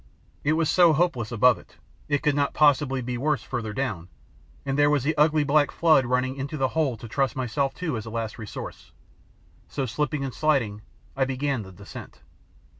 It 0.43 0.53
was 0.53 0.67
so 0.67 0.93
hopeless 0.93 1.31
up 1.31 1.35
above 1.37 1.59
it, 1.59 1.77
it 2.09 2.23
could 2.23 2.33
not 2.33 2.55
possibly 2.55 3.01
be 3.03 3.19
worse 3.19 3.43
further 3.43 3.71
down, 3.71 4.09
and 4.65 4.75
there 4.75 4.89
was 4.89 5.03
the 5.03 5.15
ugly 5.15 5.43
black 5.43 5.69
flood 5.69 6.07
running 6.07 6.37
into 6.37 6.57
the 6.57 6.69
hole 6.69 6.97
to 6.97 7.07
trust 7.07 7.35
myself 7.35 7.75
to 7.75 7.95
as 7.97 8.07
a 8.07 8.09
last 8.09 8.39
resource; 8.39 8.93
so 9.67 9.85
slipping 9.85 10.23
and 10.23 10.33
sliding 10.33 10.81
I 11.15 11.25
began 11.25 11.61
the 11.61 11.71
descent. 11.71 12.21